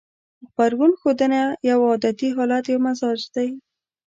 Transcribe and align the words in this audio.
غبرګون 0.53 0.91
ښودنه 0.99 1.39
يو 1.69 1.79
عادتي 1.89 2.29
حالت 2.37 2.65
يا 2.71 2.77
مزاج 2.85 3.19
دی. 3.33 3.49